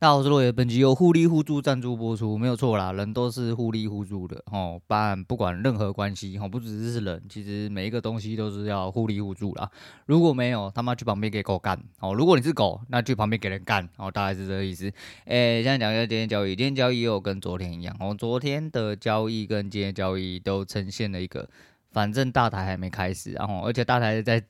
[0.00, 4.80] 大家好，我是洛爷，本集由互利互助赞助播出，没有错啦，人都是互利互助的哦。
[4.86, 9.68] 当然，不管任何关系哦，不只是人，其实每一个东西都是要互利互助啦。
[10.06, 12.14] 如果没有，他妈去旁边给狗干哦。
[12.14, 14.88] 如果你是狗，那去旁边给人干哦，大概是这个意思。
[15.24, 18.14] 诶，现在讲一下今天交易，今天交易又跟昨天一样哦。
[18.16, 21.50] 昨天的交易跟今天交易都呈现了一个，
[21.90, 24.40] 反正大台还没开始，然后而且大台在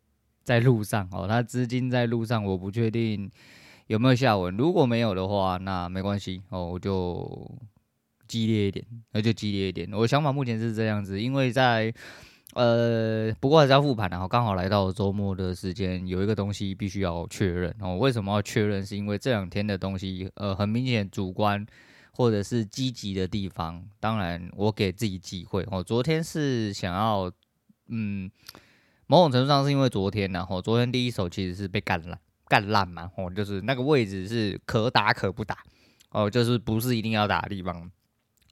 [0.44, 3.30] 在路上哦，它资金在路上，我不确定。
[3.88, 4.54] 有没有下文？
[4.56, 7.50] 如果没有的话，那没关系哦，我就
[8.26, 9.90] 激烈一点，那就激烈一点。
[9.92, 11.92] 我的想法目前是这样子，因为在
[12.52, 17.96] 呃，不过还是要复盘，然后刚好来到周末的时间，有一个东西必须要确认哦。
[17.96, 18.84] 为什么要确认？
[18.84, 21.64] 是因为这两天的东西，呃，很明显主观
[22.12, 23.82] 或者是积极的地方。
[23.98, 25.82] 当然，我给自己机会哦。
[25.82, 27.32] 昨天是想要，
[27.88, 28.30] 嗯，
[29.06, 32.18] 某种程度上是因为昨天，然后昨天第一手其实是被干了。
[32.48, 35.58] 干烂嘛，哦，就是那个位置是可打可不打，
[36.10, 37.82] 哦，就是不是一定要打的地方，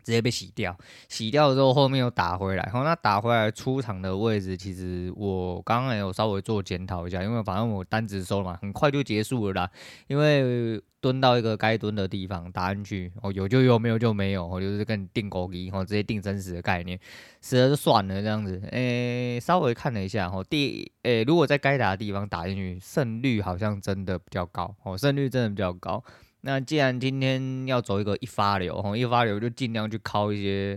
[0.05, 0.77] 直接被洗掉，
[1.09, 9.71] 洗掉之后后面又打回来，然后那打回来出场的位置，其实我刚刚有稍微做检讨一下，因为反正我单子收了嘛，很快就结束了啦，
[10.07, 16.99] 因为蹲到一个该蹲的地方打进去，哦，有就有，没有就没有，我就是跟你定狗机，哦，直接定生死的概念，
[17.41, 26.03] 死了就算了这样子，诶、稍微看了一下，哦，第，诶、如果在该打的地方打进去，胜率好像真的比较高，哦，胜率真的比较高。
[26.41, 30.77] 那既然今天要走一个一发流，哦，一发流就尽量去敲一些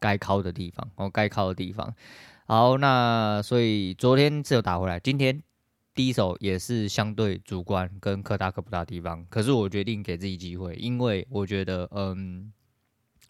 [0.00, 1.94] 该敲的地方，哦，该敲的地方。
[2.46, 5.40] 好，那所以昨天是有打回来，今天
[5.98, 12.52] 第一手也是相对主观跟可大可不大地方，可是我决定给自己机会，因为我觉得，嗯。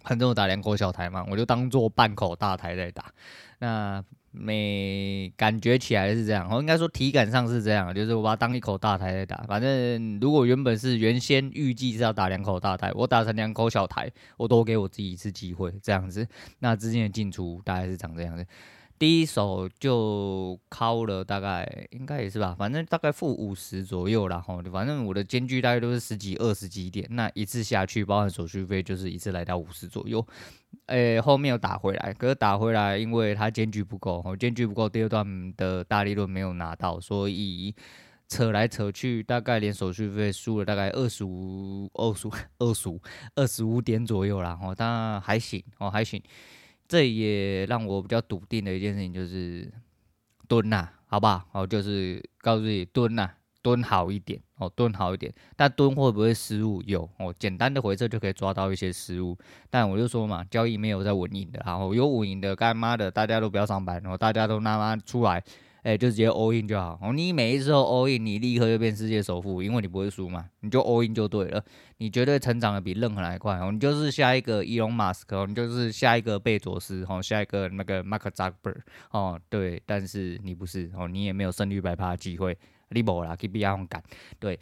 [0.05, 3.13] 反正我打两口小台嘛，我就当做半口大台在打。
[3.59, 9.37] 那每感觉起来是这样，我应该说体感上是这样，就是我把它当一口大台在打。
[9.49, 16.27] 反正如果原本是原先预计是要打两口大台，我打成两口小台，我多给我自己一次机会，这样子。
[16.61, 18.47] 那之间的进出大概是长这样子。
[18.99, 24.41] 第一手就敲了大概应该也是吧，反正大概负五十左右啦。
[24.41, 30.27] 吼，反正我的间距大概都是十几二十几点，那一次下去包含手续费就是一次来到五十左右，
[30.87, 37.75] 诶、后面又打回来，可是打回来因为它间距不够，吼，间距不够，第二段的大利润没有拿到，所以
[38.29, 43.01] 扯来扯去大概连手续费输了大概二十五、二十五、二十五、
[43.37, 44.57] 二十五点左右啦。
[44.57, 46.23] 吼，当然还行，哦，还行。
[46.89, 49.71] 这也让我比较笃定的一件事情就是
[50.49, 51.47] 蹲呐，好不好？
[51.53, 55.31] 哦，就是告诉自己蹲呐，蹲好一点哦，蹲好一点。
[55.55, 56.83] 但蹲会不会失误？
[56.87, 59.37] 有哦，简单的回撤就可以抓到一些失误。
[59.69, 65.45] 但我就说嘛，交易没有在稳赢的，然后有稳赢的，干妈的，大家都不要上班，然后大家都他妈出来。
[65.89, 66.99] 哎、就直接 all in 就好。
[67.01, 71.65] 哦，你每一次都 all in，你立刻就变世界首富，因为你不会输嘛，你就 all in 就对了。
[71.97, 73.57] 你绝对成长的比任何人还快。
[73.57, 78.83] 哦，你就是下一个 Elon Musk，哦，你就是下一个贝佐斯，哦，下一个那个 Mark Zuckerberg，
[79.13, 82.55] 哦，对，但是你不是，哦，你也没有胜率百趴的机会，
[82.91, 84.03] 你没啦，去比较勇敢，
[84.39, 84.61] 对。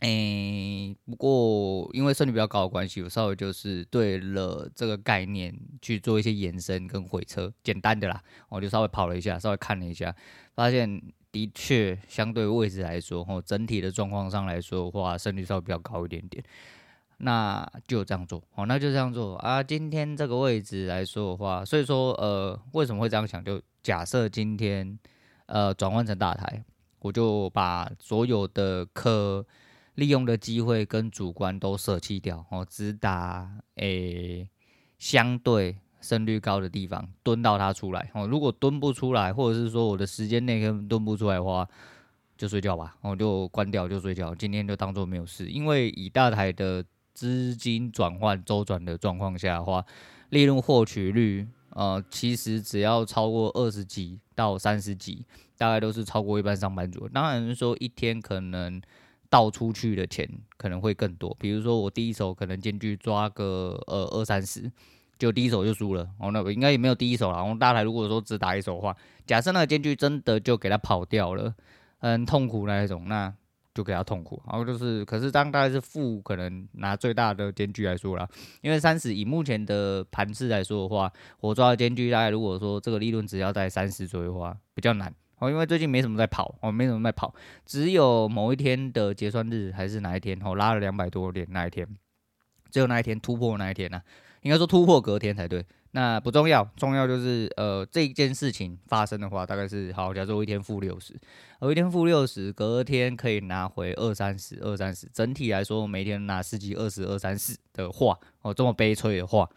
[0.00, 10.14] 诶、不过因为胜率比较高的关系，我稍微就是对了这个概念去做一些延伸跟回测，简单的啦，我就稍微跑了一下，稍微看了一下，
[10.54, 16.42] 发现的确相对位置来说，哦，整体的状况上来说的话，胜率稍微比较高一点点，
[17.18, 19.60] 那就这样做，哦，那就这样做啊。
[19.60, 23.44] 今天这个位置来说的话，所以说呃，为什么会这样想？
[23.44, 24.96] 就假设今天
[25.46, 26.64] 呃转换成大台，
[27.00, 29.44] 我就把所有的科
[29.98, 34.48] 利用的机会跟主观都舍弃掉哦，只打诶、
[34.96, 38.24] 相对胜率高的地方蹲到它出来哦。
[38.24, 41.66] 如果蹲不出来，或者是说我的时间内跟蹲不出来的话，
[42.36, 44.32] 就睡觉吧，我就关掉就睡觉。
[44.32, 49.84] 今天就当做没有事，因为以大台的资金转换周转的状况下的话，
[50.28, 55.26] 利润获取率呃其实只要超过二十几到三十几，
[55.56, 57.08] 大概都是超过一般上班族。
[57.08, 58.80] 当然说一天可能。
[59.30, 64.70] 倒出去的钱可能会更多，比如说我第一手可能间距抓个呃二三十，
[65.18, 66.30] 就第一手就输了哦。
[66.30, 67.42] 那我应该也没有第一手啦。
[67.42, 71.54] 我们大台如果说只打一手的话，假设那个间距真的就给他跑掉了，
[71.98, 73.32] 很痛苦那一种，那
[73.74, 74.42] 就给他痛苦。
[74.46, 78.26] 然后就是，可是当大概是负，可能拿最大的间距来说啦，
[78.62, 85.14] 因为三十以目前的盘势来说的话，我抓的间距大概如果说这个利润只要在三十左右的话，比较难。
[85.38, 91.86] 哦，因为最近没什么在跑，哦，没什么在跑，只有某一天的结算日还是哪一天，哦，拉了两百多点那一天，
[92.70, 94.02] 只有那一天突破那一天呢、
[94.42, 101.14] 应该说突破隔天才对，那不重要，重要就是呃这一件事情发生的话，大概是好，假如我一天负六十，
[101.60, 109.48] 我一天负六十，隔天可以拿回二三十，二三十，整体来说每天拿四几、二十、二三十的话，哦，这么悲催的话，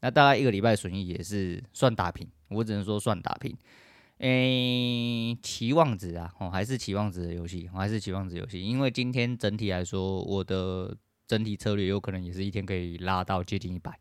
[0.00, 3.54] 那大概一个礼拜损益也是算打平，我只能说算打平。
[4.18, 10.96] 诶、期望值啊，哦，还是期望值的游戏，还是期望值游戏，因为今天整体来说，我的
[11.26, 13.98] 整体策略有可能也是一天可以拉到接近一百。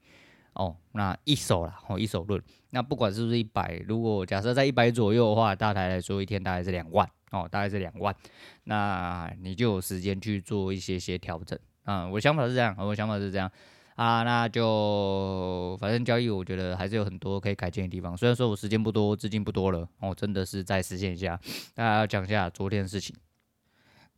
[0.53, 8.15] 哦，那一手啦，哦，一手论，那不管是不是一百，如果假设在一百左右的话，大台来说一天大概是两万，哦，大概是两万，
[8.63, 13.51] 那你就有时间去做一些些调整，啊、嗯，我想法是这样，我想法是这样，
[13.95, 21.39] 啊，那就反正交易我觉得还是有很多可以改进的地方，虽然说我时间不多，资金不多了，我，真的是再实现一下，
[21.75, 23.15] 那要讲一下昨天的事情，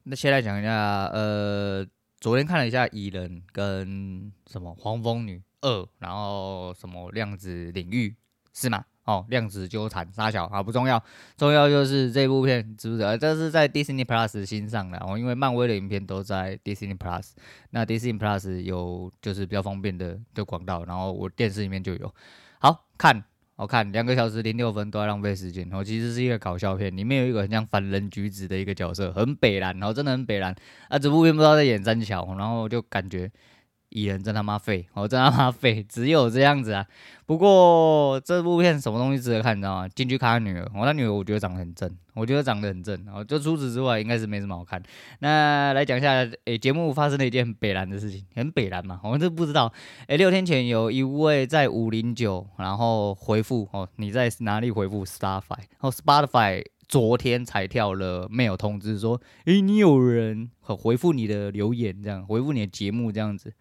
[0.04, 1.86] 那先来讲一下，呃，
[2.20, 5.42] 昨天看了一下蚁人跟什么黄蜂女。
[5.62, 8.16] 二，然后什么量子领域
[8.54, 8.86] 是吗？
[9.08, 11.02] 哦，量子纠缠杀小啊，不重要，
[11.38, 13.18] 重要就是这部片值不是？
[13.18, 17.30] 这是在 Disney Plus 新上的哦，因为漫威的影片都在 Disney Plus，
[17.70, 22.14] 那 Disney Plus 有就是比较方便的的广告，然后我电视里面就有。
[22.60, 23.24] 好看，
[23.56, 25.66] 好看，两个小时零六分都在浪费时间。
[25.74, 30.54] 哦，其实是一个搞笑片，里面有一个很像凡人橘子的一个角色，很北蓝，然后真的很北蓝
[30.90, 31.00] 啊。
[31.00, 33.32] 这部片不知道在演三小，然后就感觉。
[33.90, 36.86] 蚁人真他妈废，我真他妈废， 只有这样子啊。
[37.26, 39.88] 不过这部片什么东西值得看，你知道吗？
[39.90, 42.98] 进去看他女儿，我那女儿我觉得长得很正，我觉得长得很正。
[43.06, 44.82] 然后就除此之外，应该是没什么好看。
[45.20, 49.72] 那来讲一下，诶，节目发生了一件很北蓝的事情，很北蓝嘛，我们都不知道。
[50.08, 55.60] 诶，六天前有一位在五零九，然后回复哦，你在哪里回复 Spotify？
[55.80, 63.54] 哦，Spotify 昨天才跳了 mail 通知说，诶，你有人回复你的留言，这样回复你的节目这样子。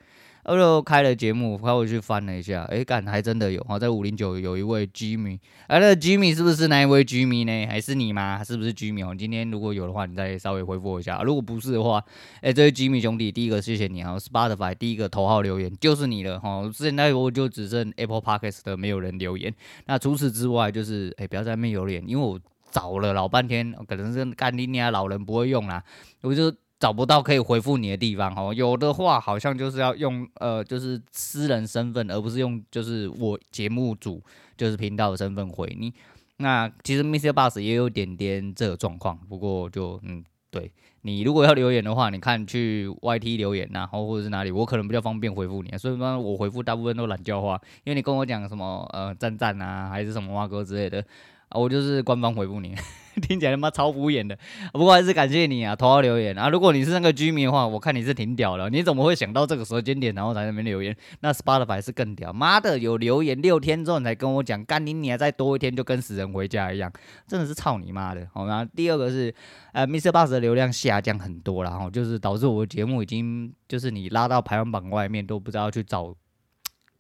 [0.49, 7.67] 我就开了节目，然后我去翻了一下，诶，干还真的有啊，在五零九有一位 Jimmy，啊，那个 Jimmy 是不是那一位 Jimmy 呢？
[7.67, 8.45] 还是你吗？
[8.45, 9.13] 是不是 Jimmy 哦？
[9.13, 11.21] 今天如果有的话，你再稍微回复我一下。
[11.25, 12.01] 如果不是的话，
[12.43, 16.71] 诶，这位 Jimmy 兄弟，第一个谢谢你啊，Spotify 第一个头号留言就是你了哈。
[16.73, 19.53] 现在我就只剩 Apple Podcast 的没有人留言，
[19.87, 22.39] 那除此之外就是，诶，不要在那边留言，因为我
[22.77, 25.83] 找了老半天，可能是干你娘老人不会用啦，
[26.21, 26.53] 我就。
[26.79, 34.23] 找不到可以回复你的地方哦，有的话好像就是要用呃，就是私人身份，而不是用就是我节目组
[34.59, 35.91] 就是频道的身份回你。
[36.37, 40.71] 那其实 MixerBox 也有点点这个状况，不过就嗯，对
[41.01, 51.03] 你如果要留言的话，你看去 YT 留言然后或者是哪里，我可能比较方便回复你，所以说我回复大部分都懒叫话，因为你跟我讲什么呃赞赞啊，还是什么哇哥之类的。
[51.49, 52.75] 啊，我就是官方回复你，
[53.23, 54.37] 听起来他妈超敷衍的。
[54.73, 56.49] 不过还是感谢你啊，头号留言啊。
[56.49, 58.69] 如果你是那个居民的话，我看你是挺屌的。
[58.69, 60.95] 你怎么会想到这个时间点，然后在那边留言？
[61.21, 66.93] 那 Spotify 是更屌，妈的有留言六天之后你才跟我讲，干你你还再多一天就跟死人回家一样，
[67.29, 68.27] 真的是操你妈的。
[68.35, 69.33] 好，然后第二个是，
[69.73, 76.13] 呃，MixerBox 的流量下降很多了，然后就是导致我的节目已经就是你拉到排行榜外面都不知道去找。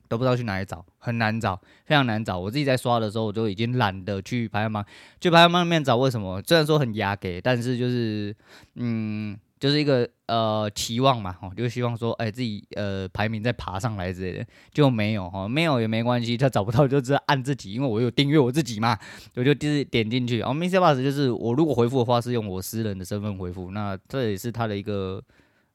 [0.08, 2.38] 都不知道去哪里找，很难找，非常难找。
[2.38, 4.85] 我自己在刷的时候，我就已经懒得去排行榜，
[5.20, 5.97] 去排行榜里面找。
[5.97, 6.43] 为什么？
[6.47, 8.35] 虽然说很压给，但是就是，
[8.75, 18.99] 嗯，就是一个呃期望嘛，哦，就希望说，哎，自己呃排名再爬上来之类的，就没有哈，没有也没关系，他找不到就只按自己，因为我有订阅我自己嘛，
[19.35, 20.38] 我就就是点进去。
[20.38, 25.23] 然后 MixerBox 就是我如果回复的话，是用我私人的身份回复，那这也是他的一个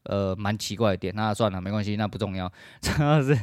[0.03, 1.13] 呃蛮奇怪的点。
[1.15, 2.51] 那算了，没关系，那不重要，
[2.81, 3.37] 主要是。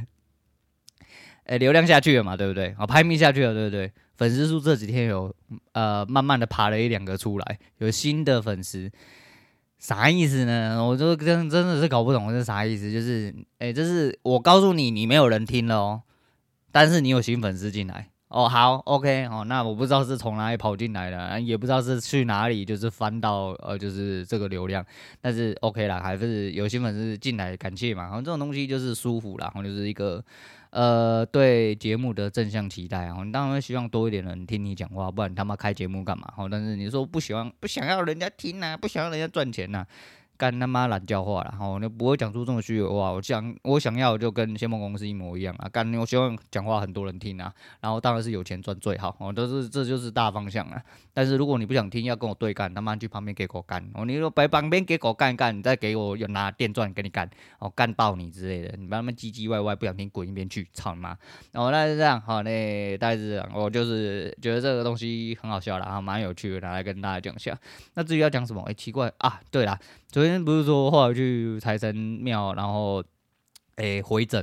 [1.48, 2.74] 哎，流量下去了嘛，对不对？
[2.74, 3.90] 好，排名下去了，对不对？
[4.18, 5.34] 粉丝数这几天有
[5.72, 8.90] 呃，慢慢的爬了一两个出来，有新的粉丝，
[9.78, 10.84] 啥意思呢？
[10.84, 12.92] 我就真真的是搞不懂这是啥意思。
[12.92, 16.02] 就是，哎，这是我告诉你，你没有人听了哦，
[16.70, 18.46] 但是你有新粉丝进来哦。
[18.46, 24.84] 好，OK，哦，那我不知道是从哪里跑进来的，也不知道是去哪里，就是翻到呃，就是这个流量，
[25.20, 28.02] 但是 OK 啦，还是有新粉丝进来，感谢嘛。
[28.02, 30.22] 然后这种东西就是舒服啦，然后就是一个。
[30.70, 36.32] 呃，对节目的正向期待啊，你当然希望多一点人听你讲话，不然他妈开节目干嘛？
[36.50, 39.86] 但是你说不喜欢，不想要人家听啊，不想要人家赚钱呐。
[40.38, 43.10] 干他妈懒叫话了，吼，你不会讲出这么虚的话。
[43.10, 45.68] 我想，我想要就跟先锋公司一模一样啊。
[45.68, 50.80] 干，我希望讲话很多人听啊，然后当然是有钱赚最好，哦，都是这就是大方向啊。
[51.12, 53.84] 但是如果你不想听，要跟我对干，他妈去旁边给狗干。
[53.94, 57.28] 哦，你说在旁边给狗干干，你再给我又拿电钻给你干，
[57.58, 58.76] 哦，干爆你之类的。
[58.78, 61.18] 你不要那么唧唧歪歪，不想听滚一边去，操你妈！
[61.54, 63.50] 哦，那是这样，好，那大概是这样。
[63.52, 67.58] 我就是觉得这个东西很好笑啦，啊，蛮有趣的，拿来跟大家讲一下。
[67.94, 68.62] 那至于要讲什么？
[68.68, 69.76] 哎，奇怪啊，对啦。
[70.10, 73.04] 昨天不是说后来去财神庙，然后
[73.76, 74.42] 诶，回诊，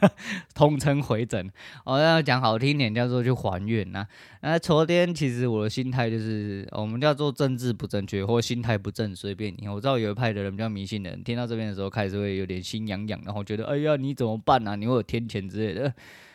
[0.56, 1.50] 通称回诊。
[1.84, 4.06] 我要讲好听点，叫做去还愿呐。
[4.40, 9.68] 那昨天其实我的心态就是，我们叫做政治不正确，或心态不正，随便你。
[9.68, 14.74] 我知道有一派的人比较迷信的人，听到这边的时候开始会有点心痒痒，然后觉得，哎呀，你怎么办啊？
[14.76, 15.92] 你会有天谴之类的。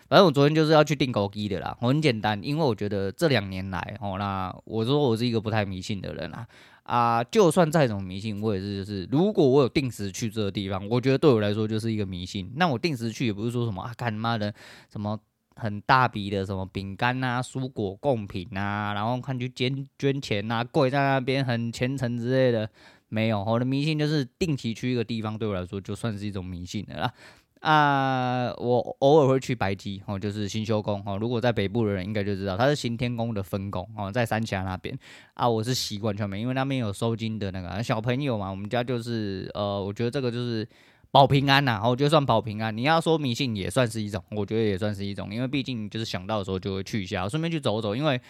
[0.08, 1.76] 反正我昨天就是要去订狗机的啦。
[1.82, 6.48] 我很简单，因为我觉得这两年来，哦，那我说我是一个不太迷信的人啦。
[6.88, 12.50] 啊，就算再怎么迷信，我也是就是，如果我有定时去这个地方，我觉得对我来说就是一个迷信。
[12.56, 14.54] 那我定时去也不是说什么啊，干妈的
[14.90, 15.20] 什么
[15.58, 22.70] 很大笔的什么饼干啊、蔬果贡品啊，然后看去捐捐钱啊，跪在那边很虔诚之类的，
[23.10, 23.44] 没有。
[23.44, 27.14] 我的迷信就是定期去一个地方，对我来说就算是一种迷信的啦。
[27.62, 31.18] 啊，我偶尔会去白鸡哦，就是新修宫哦。
[31.20, 34.98] 如果在北部的人应该就知道，它是行天宫的分宫哦，在三峡那边
[35.34, 35.48] 啊。
[35.50, 38.50] 我是习惯去，因为那边有收金的那个小朋友嘛。
[38.50, 40.68] 我们家就是呃，我觉得这个就是
[41.12, 42.76] 保平安呐，我觉得算保平安。
[42.76, 47.96] 你要说迷信也算是一种，我觉得也算是一种，因为毕竟就是想到的时候就会去一下，顺便去走走。
[47.96, 48.22] 因为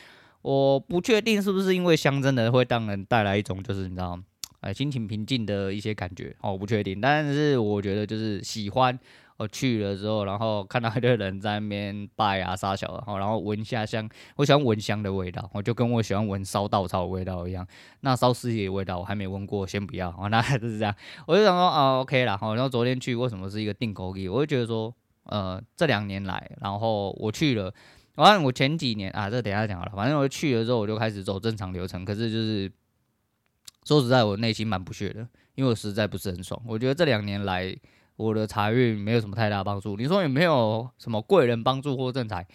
[0.41, 4.23] 我不确定是不是因为香真的会让人带来一种就是你知道吗。
[4.61, 8.97] 哎，心情平静的一些感觉哦，我不确定，但是我觉得就是喜欢。
[9.37, 17.63] 我去了之后，然后看到一堆人在那边拜啊、杀小，然后闻下香，我喜欢闻香的味道，我就跟我喜欢闻烧稻草的味道一样。
[17.99, 20.11] 那烧尸体的味道我还没闻过，先不要。
[20.31, 20.95] 那还是这样，
[21.27, 22.35] 我就想说啊，OK 啦。
[22.41, 24.27] 然后昨天去为什么是一个定勾机？
[24.27, 24.91] 我就觉得说，
[25.25, 27.71] 呃，这两年来，然后我去了，
[28.15, 29.91] 反正我前几年啊，这等下讲好了。
[29.95, 32.03] 反正我去了之后，我就开始走正常流程。
[32.03, 32.71] 可是就是。
[33.87, 35.25] 说实在，我内心蛮不屑的，
[35.55, 36.61] 因为我实在不是很爽。
[36.67, 37.73] 我觉得这两年来，
[38.17, 39.95] 我的财运没有什么太大帮助。
[39.95, 42.45] 你说有没有什么贵人帮助或正财？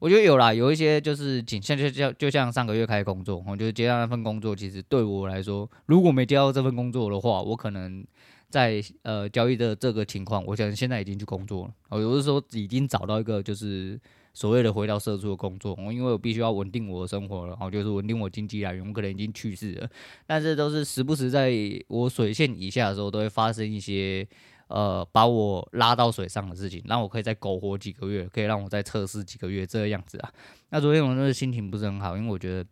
[0.00, 8.04] 我觉得有啦，有一些就是仅像就像就像上个月开始工作，我觉得接到那份工作，其实对我来说，如果没接到这份工作的话，我可能
[8.50, 11.72] 在呃交易的这个情况，我想现在已经去工作了。
[11.88, 13.98] 我有的时候已经找到一个就是。
[14.34, 19.90] 所谓的回到社畜的工作，我因为我必须要稳定我的生活了，哦，就是稳定我经济来源，我可能已经去世了，
[20.26, 21.52] 但是都是时不时在
[21.88, 24.26] 我水线以下的时候，都会发生一些
[24.68, 30.32] 呃把我拉到水上的事情，让我可以再苟活几个月，可以让我再测试几个月这个样子啊。
[30.70, 32.66] 那昨天我就是心情不是很好，因为我觉得。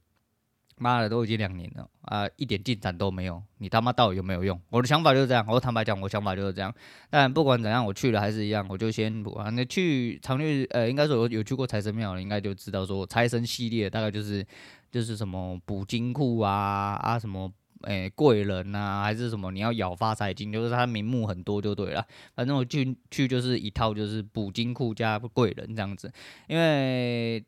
[0.81, 3.41] 妈的，都已经两年了啊，一点进展都没有。
[3.59, 4.59] 你他妈到底有没有用？
[4.71, 5.45] 我的想法就是这样。
[5.47, 6.75] 我坦白讲，我想法就是这样。
[7.11, 9.51] 但不管怎样，我去了还是一样，我就先不啊。
[9.51, 14.45] 那去常绿，呃，应该说有有去过财神庙，应该就知道说财神系列大概就是
[14.91, 22.03] 就是什么补金库啊啊什么诶贵人啊，还是什么你要咬发财金，就是它名目很多就对了。
[22.35, 26.11] 反正我去去就是一套就是补金库加贵人这样子，
[26.49, 27.45] 因为。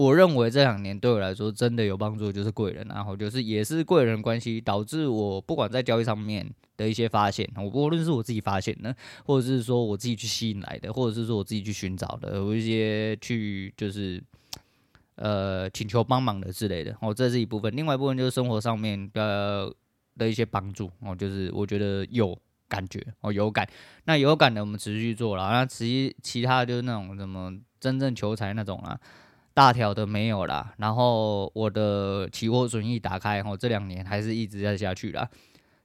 [0.00, 14.22] 我认为这两年对我来说真的有帮助，就是贵人，然后就是也是贵人关系导致我不管在交易上面的一些发现，我无论是我自己发现的，或者是说我自己去吸引来的，或者是说我自己去寻找的，有一些去就是
[15.16, 17.70] 呃请求帮忙的之类的，哦，这是一部分。
[17.76, 19.70] 另外一部分就是生活上面的
[20.16, 22.34] 的一些帮助，哦，就是我觉得有
[22.68, 23.68] 感觉，哦，有感。
[24.04, 28.98] 那有感的我们持续做了，那其其他就是那种什么真正求财那种啊。
[29.52, 35.28] 大条的没有啦，然后我的期货损益打开，吼，这两年还是一直在下去啦。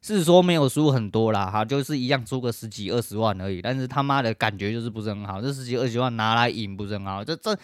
[0.01, 3.61] 是说没有输很多啦，哈，就是一样输个十几二十万而已。
[3.61, 7.23] 但是他妈的感觉就是不是很好，这十几二十万拿来赢不是很好。
[7.23, 7.57] 这这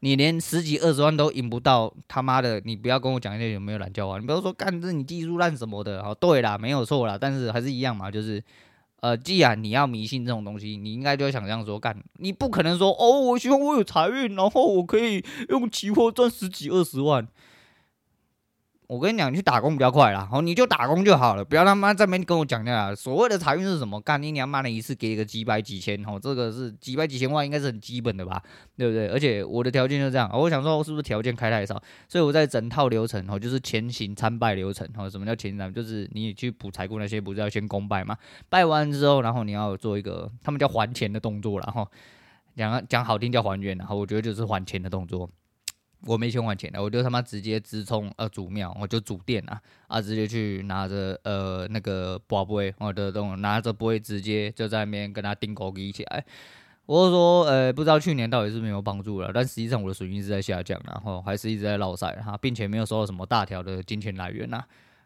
[0.00, 8.42] 你连十几二十万都赢不到，他妈的，你不要跟我讲一些有没有懒叫啊，你不要说干这你技术烂什么的，哦，对啦，没有错啦，但是还是一样嘛，就是。
[9.04, 17.28] 呃，既然你要迷信这种东西，你应该就想这样说干，你不可能说哦，我希望我有财运，然后我可以用期货赚十几二十万。
[18.86, 23.98] 我跟你讲，你去打工比较快啦，好，你就打工就好了，不要他妈这边跟我讲那所谓的财运是什么？
[23.98, 28.42] 干你娘妈的一次给个几百几千，吼，这个是几百几千万，应该是很基本的吧，
[28.76, 29.08] 对不对？
[29.08, 31.82] 而且我的条件就这样，我想说，是不是条件开太少？
[32.08, 35.72] 所以我在整套流程，吼，就是前行参拜流程，吼，什么叫前行？
[35.72, 38.14] 就是你去补财库那些，不是要先公拜吗？
[38.50, 41.88] 拜完之后，然后你要做一个他们叫还钱的动作，然后
[42.54, 45.30] 讲讲好听叫还愿，然后我觉得就是还钱的动作。
[46.06, 56.24] 我没钱还钱的，我就他妈直接直冲呃祖庙，我就主殿啊啊，直接去拿着呃那个宝贝，我的这种拿着杯直接就在那边跟他钉孤机起来。
[56.86, 64.62] 我就说呃不知道去年到底是没有帮助了，但实际上我的水运是在下降，然后还是一直在落赛哈，并且没有收到什么大条的金钱来源呐。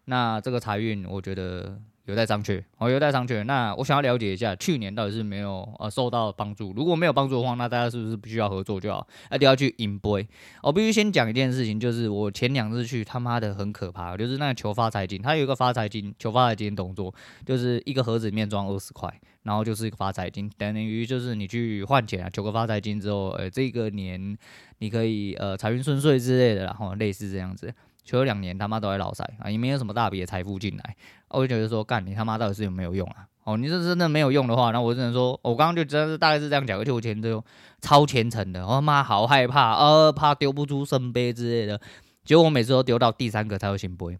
[0.07, 1.79] 那这个财运我觉得
[2.09, 3.45] 有待商榷，哦，有待商榷。
[3.45, 9.07] 那我想要了解一下，去年到底是没有呃受到帮助，如果没有帮助的话，那大家是不是必须要合作就好？
[9.31, 10.27] 那就要去引杯。
[10.63, 19.13] 我必须先讲一件事情，就是我前两次去他妈的很可怕，就是那个求发财金，他有一个发财金求发财金动作，就是一个盒子里面装二十块，
[19.43, 24.35] 然后就是一个发财金，等于就是你去换钱啊，求个发财金之后，呃，这个年
[24.79, 27.71] 你可以呃财运顺遂之类的，然后类似这样子。
[28.05, 30.97] 求了两年，他妈都在老塞啊，也没有什么大笔的财富进来，
[31.31, 33.27] 我就觉得说，干你他妈到底是有没有用啊？
[33.45, 37.43] 哦，你这真的没有用的话，那我只能说，我刚刚就真的是大概是这样讲，而且我前头
[37.81, 41.81] 超虔诚的，我他妈好害怕，呃，怕丢不出圣杯之类的，
[42.25, 44.19] 结果我每次都丢到第三个才会圣杯，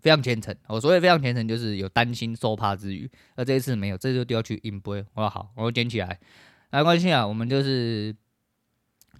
[0.00, 0.54] 非常虔诚。
[0.66, 6.18] 我所谓非常虔诚，就是有担心受怕之余，而这一次没有，这就丢去硬杯，我说好，我捡起来，
[6.70, 8.14] 没关系啊，我们就是。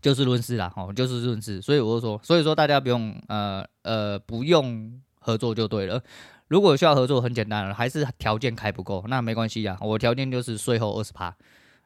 [0.01, 6.01] 就事论事啦，吼，就事论事，所以我就说，所以说大家不用，呃呃，不用合作就对了。
[6.49, 9.79] 如果需要合作，很简单了，还是条件开不够，那没关系呀。
[9.81, 11.35] 我条件就是税后二十趴，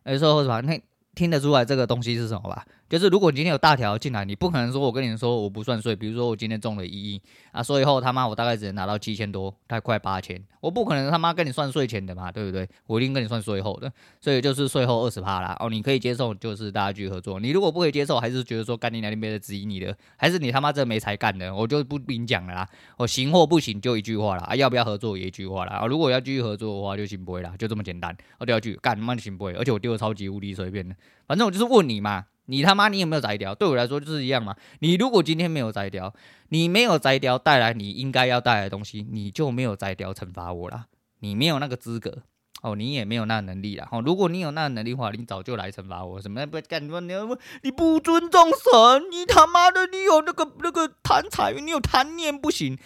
[0.04, 0.80] 哎，税后二十趴，那
[1.14, 2.64] 听得出来这个东西是什么吧？
[2.92, 12.68] 就是如果你今天有大条进来，你不可能说我跟你说我不算税，比如说我今天中了一亿啊，税后他妈我大概只能拿到七千多，太快八千，我不可能他妈跟你算税前的嘛，对不对？
[12.86, 15.56] 我一定跟你算税后的，所以就是税后二十趴啦。
[15.58, 17.40] 哦，你可以接受，就是大家继续合作。
[17.40, 22.68] 你如果不可以接受，还是觉得说干你那边的质疑你的，还是你他妈这没才干的，我就不明讲了啦。
[22.98, 25.76] 我行或不行就一句话啦，啊，要不要合作也一句话啦。
[25.76, 28.14] 啊，如果要继续合作的话就行不会啦，就这么简单。
[28.36, 30.94] 我丢下去干他妈就行不会，而且我丢的超级无敌随便的，
[31.26, 32.26] 反正我就是问你嘛。
[32.52, 33.54] 你他妈，你有没有摘掉？
[33.54, 34.54] 对我来说就是一样嘛。
[34.80, 36.14] 你如果今天没有摘掉，
[36.50, 40.84] 你没有摘掉带来你应该要带来的东西，你就没有摘掉惩罚我啦。
[41.20, 42.18] 你没有那个资格
[42.60, 43.88] 哦，你也没有那个能力啦。
[43.90, 46.20] 哦，如果你有那个能力的话，你早就来惩罚我。
[46.20, 47.00] 什么不干什么？
[47.00, 47.14] 你
[47.62, 49.10] 你不尊重神？
[49.10, 52.78] 你他妈的，你有那个那个贪财，你有贪念不行。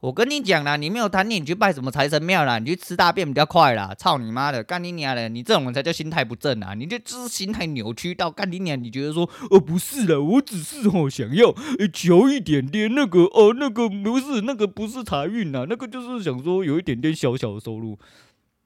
[0.00, 2.60] 我跟你讲啦，你没有贪念，你去拜什么财神庙啦？
[2.60, 3.92] 你去吃大便比较快啦！
[3.98, 5.28] 操你妈的，干你娘的！
[5.28, 6.72] 你这种人才叫心态不正啊！
[6.72, 8.80] 你这就是心态扭曲到干你娘！
[8.80, 11.52] 你觉得说，哦，不是的，我只是哦想要
[11.92, 17.98] 求一点点那个哦，那个不是那个不是财运呐，那个就是想说有一点点小小的收入。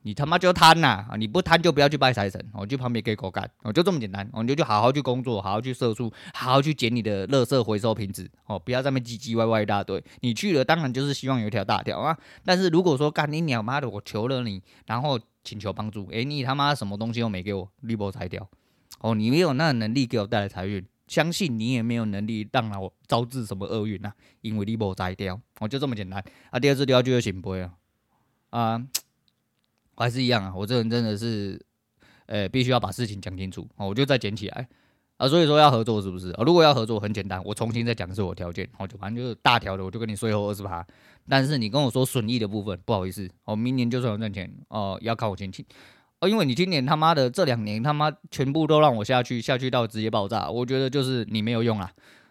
[0.05, 1.05] 你他妈就贪呐！
[1.17, 10.03] 你不贪就不要去拜财神，我去旁边给狗干，我就这么简单，我就去好好去工作，好好去社畜，好好去捡你的垃圾回收瓶子，哦，不要在那边唧唧歪歪一大堆。
[10.19, 12.17] 你去了，当然就是希望有一条大条啊。
[12.43, 18.45] 但是如果说干你鸟妈的，我求了你，然后请求帮助，诶，你他妈什么东西都没给我，你不拆掉，
[18.99, 26.59] 哦，你没有那个能力给我带来财运，相信你也没有能力让我招致什么厄运呐，因为你不拆掉，我就这么简单啊。
[26.59, 27.71] 第二次就要就要圣杯啊，
[28.49, 28.85] 啊。
[30.03, 31.59] 还是一样啊，我这人真的是，
[32.25, 34.67] 呃、必须要把事情讲清楚哦，我就再捡起来
[35.17, 35.27] 啊。
[35.27, 36.31] 所以说要合作是不是？
[36.31, 40.85] 啊，如果要合作，很简单，我重新再讲一次我条件，我就反正就是大条的，我就跟你税后二十趴。
[41.29, 45.65] 但是你跟我说损益的部分，不好意思，哦明年就算有赚钱哦，要靠我前期
[46.19, 51.89] 哦，因为你今年他妈的这两年他妈全部都让我下去，下去到直接爆炸，我觉得就是你没有用啊，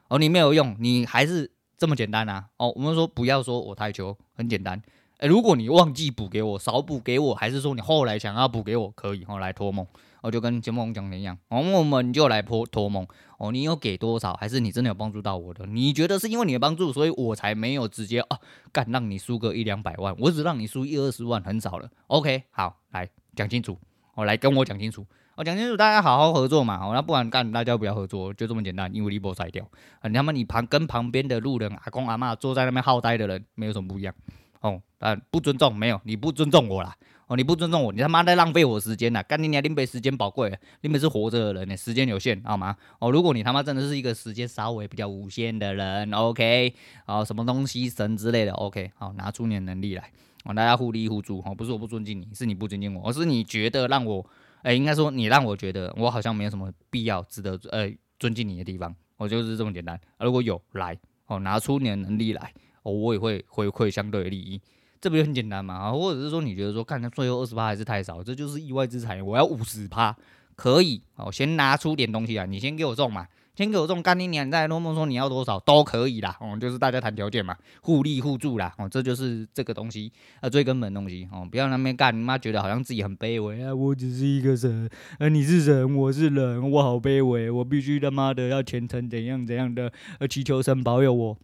[0.08, 4.80] 哦，你没有用，你还是这么简单啊，哦，我们说不要说我太穷，很简单。
[5.22, 9.86] 欸、如果你忘记补给我，少补给我，还是说你后来想要补给我，可以哦，来托梦，
[10.20, 13.06] 我就跟节目讲的一样，哦，我们就来托托梦，
[13.38, 15.64] 哦，你有给多少，还是你真的有帮助到我的？
[15.66, 18.36] 你觉得是因为你的帮助，所以我才没有直接啊，
[18.72, 21.88] 干让你输个一两百万，我只让你输一二十万，很少了。
[22.08, 23.78] OK，好，来讲清楚，
[24.16, 25.06] 我、哦、来跟我讲清楚，
[25.36, 29.64] 我、讲清楚，大家好好合作嘛，哦，那不然干大家不要合作，就这么简单，因为你不拆掉，
[30.00, 34.12] 啊，你他妈你旁跟旁边的路人阿公阿嬷坐在那边好呆的人，没有什么不一样。
[34.62, 36.96] 哦，但不尊重没有，你不尊重我啦。
[37.28, 39.22] 哦，你不尊重我，你他妈在浪费我时间呐！
[39.22, 42.76] 干你娘，林北时间宝贵，林北是活着的人呢，时间有限，好吗？
[42.98, 46.74] 哦，如果你他妈真的是一个时间稍微比较无限的人，OK，
[47.06, 50.10] 哦，什么东西神之类的，OK，好，拿出你的能力来，
[50.44, 54.26] 哦，大家互利互助，哦，不是我不尊敬你，是你不尊敬我，而是你觉得让我，
[54.62, 59.98] 哎、应该说你让我觉得我好像没有什么必要值得呃尊敬你的地方，我就是这么简单。
[60.18, 60.98] 如果有来，
[61.28, 62.52] 哦，拿出你的能力来。
[62.82, 64.60] 哦，我也会回馈相对的利益，
[65.00, 65.74] 这不就很简单嘛？
[65.74, 65.92] 啊？
[65.92, 70.16] 或者是说你觉得说，看他最后二十趴还是太少，这就是意外之财，我要五十趴，
[70.56, 91.38] 可以，哦，先拿出点东西来，你先给我中嘛，先给我中，干你娘，再来弄弄说你要多少都可以啦，哦，就是大家谈条件嘛，互利互助啦，哦，这就是这个东西，呃，最根本的东西，哦，不要那边干，你妈觉得好像自己很卑微啊，我只是一个神，呃，你是神，我是人，我好卑微，我必须他妈的要虔诚怎样怎样的，呃，祈求神保佑我。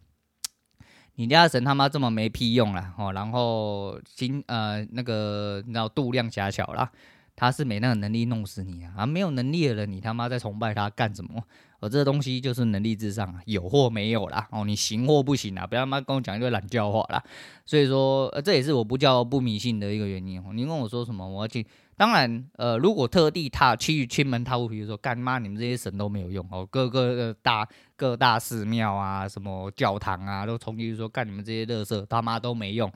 [1.19, 6.89] 你家神他妈这么没屁用啦，哦，然后心呃那个你知道度量狭小啦，
[7.35, 11.43] 他是没那个能力弄死你啊，啊没有能力的人你他妈在崇拜他干什么？
[11.81, 14.47] 哦，这东西就是能力至上啊，有或没有啦。
[14.49, 15.67] 哦，你行或不行啊？
[15.67, 17.21] 不要他妈跟我讲一堆懒叫话啦。
[17.65, 20.51] 所以说，呃，这也是我不叫不迷信的一个原因哦。
[20.53, 21.67] 你跟我说什么，我要去。
[21.99, 32.89] 当然，呃，如果特地踏去亲门踏户，比如说干妈，你们这些神都没有用哦，各个大各大寺庙啊，什么教堂啊，都从去说干你们这些垃圾他妈都没用，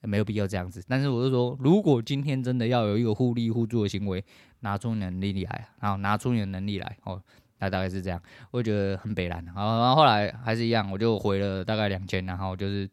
[0.00, 0.82] 没有必要这样子。
[0.88, 4.24] 但是我就说，如果今天真的要有一个互利互助的行为，
[4.58, 7.22] 拿出你的能力来，然后拿出你的能力来哦。
[7.60, 9.28] 那大概是这样，我觉得很北。
[9.28, 12.90] 然，然后后来还是一样，我就回了大概两千，然后就是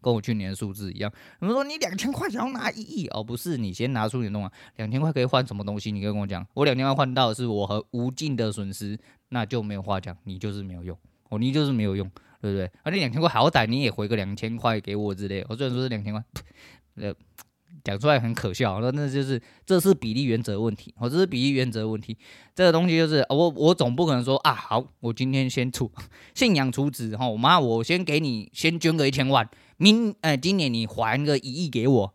[0.00, 1.12] 跟我去年的数字一样。
[1.38, 5.92] 他们说你两千块想要拿一亿哦，不是，你先拿出你的东西，两千块可以换什么东西？
[5.92, 10.96] 你可以跟我讲，我两千块换到的是我和无尽的损失，那就没有话讲，你就是没有用
[11.28, 12.10] 哦，你就是没有用，
[12.40, 12.70] 对不对？
[12.82, 16.22] 而且两千块好歹你也回个两千块给我之类，我虽然说是两千块，
[16.96, 17.14] 呃。
[17.82, 22.14] 讲出来很可笑，那那就是这是比例原则问题，哦，这是比例原则问题。
[22.54, 25.90] 这个东西就是我我总不可能说啊，好，我今天先出
[26.34, 29.48] 信仰储值，哈，我妈，我先给你先捐个一千万，
[29.80, 32.14] 明哎，今年你还个一亿给我，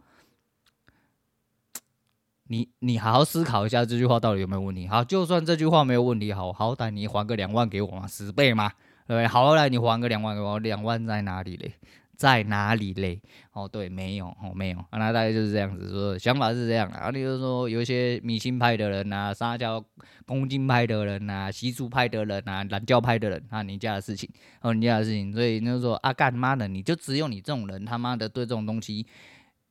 [2.44, 4.88] 你你好好思考一下这句话到底有没有问题？
[4.88, 8.70] 好，就算这句话没有问题，好，好歹你还个两万给我嘛，十倍嘛，
[9.08, 9.26] 对不对？
[9.26, 11.74] 好来你还个两万给我，两万在哪里嘞？
[12.18, 13.22] 在哪里嘞？
[13.52, 17.10] 哦，对，没有，哦，没有，啊、那大概就是这样子说，想法是这样啊。
[17.12, 19.84] 你就说，有一些迷信派的人呐，撒娇
[20.26, 24.30] 恭敬派的人呐，习俗派的人呐，懒教派的人啊，你家的事情，
[24.62, 29.06] 哦，你家的事情，所以就是说啊，干妈的，你就只有你这种人，他妈的对这种东西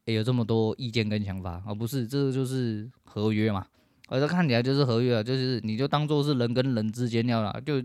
[0.04, 3.66] 也有这么多意见跟想法，而、哦、不是这个就是合约嘛？
[4.08, 7.82] 我这看起来就是合约啊，就是你就当做是人跟人之间要了就。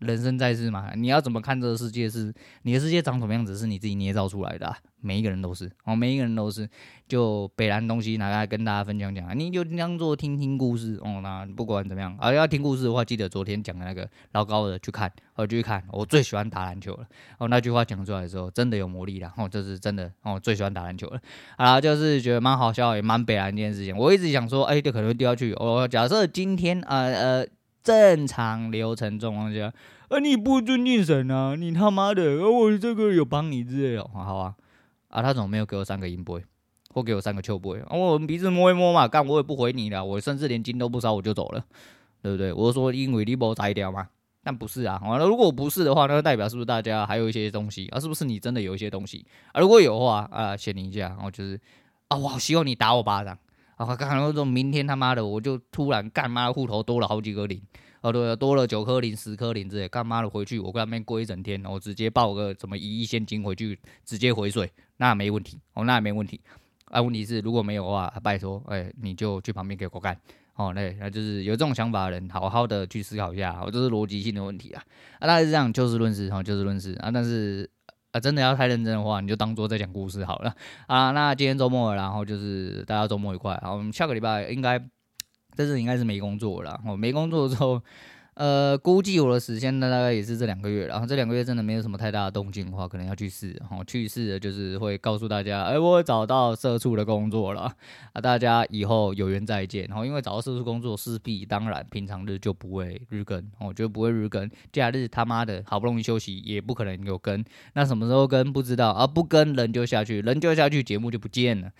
[0.00, 2.32] 人生在世嘛，你要怎么看这个世界是？
[2.62, 4.76] 你的世界长什么样子，是你自己捏造出来的、啊。
[5.00, 6.68] 每一个人都是哦，每一个人都是。
[7.06, 11.20] 就北兰东西拿来跟大家分享讲，你就当做听听故事哦。
[11.22, 15.82] 那不管怎么样，啊，要听故事的话，记得昨天讲的那个老高的去看，我去看。
[15.90, 17.06] 我最喜欢打篮球了
[17.38, 21.18] 哦，那句话讲出来的时候，真的有魔力了哦，这是真的哦，最喜欢打篮球了。
[21.56, 23.96] 啊，就是觉得蛮好笑，也蛮北兰这件事情。
[23.96, 25.52] 我一直想说，哎，这可能会掉下去。
[25.54, 27.46] 哦，假设今天呃呃。
[27.88, 29.72] 正常流程状况下，
[30.08, 34.54] 啊，你不尊敬神啊，你他妈的，啊、我这个有帮你之类的，好啊，
[35.08, 36.34] 啊，他怎么没有给我三个银杯，
[36.92, 37.80] 或给我三个秋杯？
[37.80, 41.64] 啊，我们鼻子摸一摸嘛，干我也不回你了，我甚至连金都不烧我就走了，
[42.20, 42.52] 对不对？
[42.52, 44.06] 我说因为你没摘掉嘛，
[44.44, 47.98] 但不是啊，完了，如果不是的话，那代表是不是大家还有一些东西啊？
[47.98, 49.62] 是不是你真的有一些东西啊？
[49.62, 51.58] 如果有的话啊，显灵一下，然后就是
[52.08, 53.38] 啊，我好希望你打我巴掌。
[53.78, 57.62] 啊，刚刚说明天他妈的我就突然干妈户头多了好几个零，
[58.00, 66.40] 哦对，多了九颗零、十颗零之类，干妈的回去我跟他们过一整天，我直接报个什么一亿现金回去，直接回水，那没问题，哦那也没问题，
[66.86, 70.20] 啊问题是如果没有的话，拜托，哎、你就去旁边给我干，
[70.56, 74.82] 哦那那就是有这种想法的人，好好的去思考一下，哦这是逻辑性的问题啊，
[75.20, 77.70] 啊大概是这样，就事论事，哈就事论事啊，但是。
[78.20, 80.54] 真的要太认真的话，你就当做在讲故事好了
[80.86, 81.12] 啊。
[81.12, 83.58] 那今天周末了，然后就是大家周末愉快。
[83.62, 84.78] 好，我们下个礼拜应该
[85.56, 87.82] 这次应该是没工作了，然后没工作之后。
[88.38, 97.62] 呃，估计我的时间呢，大概也是这两个月，然后这两个月真的没有什么太大的动静的话，可能要去试，然后去试的就是会告诉大家，哎，我找到社畜的工作了
[98.12, 99.86] 啊， 大家以后有缘再见。
[99.88, 111.72] 然后因为找到社畜工作，势必当然平常日就不会日更，我觉得不会日更，假日他妈的好不容易休息，也不可能有更，那什么时候更不知道，啊、不更人就下去，人就下去，节目就不见了，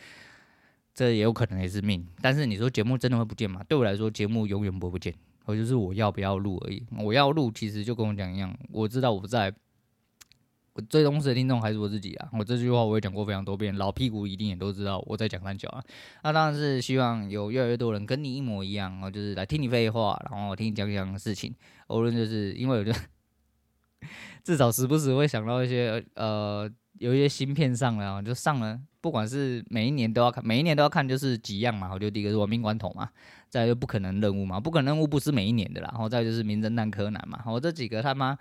[0.92, 2.04] 这也有可能也是命。
[2.20, 3.60] 但是你说节目真的会不见吗？
[3.68, 5.14] 对我来说，节目永远不会不见。
[5.48, 6.86] 我就是我要不要录而已。
[6.98, 8.54] 我要录，其实就跟我讲一样。
[8.70, 9.50] 我知道我不在，
[10.74, 12.28] 我最忠实的听众还是我自己啊。
[12.38, 15.82] 我这句话我也讲过非常多遍，老屁股一定也都知道我在讲三角啊。
[16.22, 21.54] 那当然是希望有越来越多人跟你一模一样，就是来听你废话，然后听你讲讲事情。
[21.88, 22.98] 无论就是因为我觉得
[24.44, 26.70] 至少时不时会想到一些呃。
[26.98, 31.92] 有一些新片上了，就上了，不管是每一年都要看，每一年都要看，就是几样嘛。
[31.94, 33.08] 我就第一个是亡命关头嘛，
[33.48, 35.88] 再就不可能任务嘛，不可能任务不是每一年的啦。
[35.92, 38.36] 然后再就是名侦探柯南嘛，我这几个他妈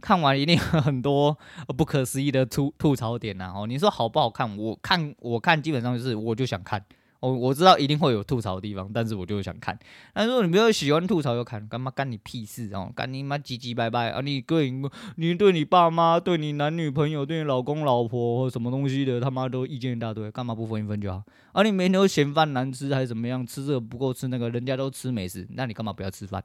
[0.00, 1.36] 看完一定很多
[1.76, 3.52] 不可思议的吐吐槽点呐。
[3.54, 4.56] 哦，你说好不好看？
[4.56, 6.84] 我看我看基本上就是我就想看。
[7.20, 9.76] 我我知道一定会有吐槽的地方，但是我就想看。
[10.12, 12.92] 但是如果你没有喜欢吐槽，就看干嘛干你屁事哦？
[12.94, 14.20] 干你妈唧唧拜拜啊！
[14.20, 14.70] 你对
[15.16, 21.24] 你，对你爸妈、对你男女朋友、对你老公老婆或什么东西的，他妈都意见一大堆，干嘛不分一分就好？
[21.52, 23.44] 啊、你每天都嫌饭难吃还是怎么样？
[23.46, 26.42] 吃这个不够吃那个，人家都吃美食，那你干嘛不要吃饭？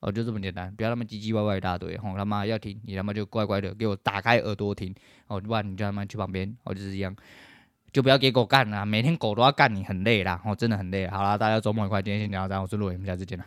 [0.00, 1.96] 哦，就这么简单，不要他妈唧唧歪歪一大堆。
[1.96, 4.94] 吼，他妈要听你他妈就乖乖的给我打开耳朵听。
[5.28, 6.54] 哦，不然你就他妈去旁边。
[6.64, 7.14] 哦，就是一样。
[7.94, 11.06] 就不要给狗干了，每天狗都要干你，很累啦，我真的很累。
[11.06, 13.44] 好啦，大家周末愉快，今天先聊到这，我是陆伟，我们下次见了。